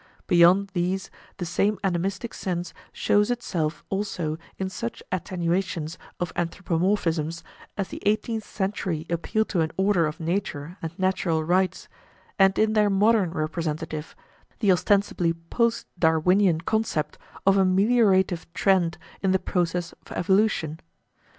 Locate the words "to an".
9.45-9.69